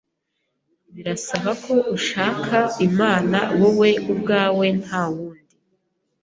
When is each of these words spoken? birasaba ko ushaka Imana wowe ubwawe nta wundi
birasaba 0.93 1.51
ko 1.63 1.75
ushaka 1.97 2.57
Imana 2.87 3.37
wowe 3.59 3.89
ubwawe 4.11 4.65
nta 4.81 5.03
wundi 5.13 5.55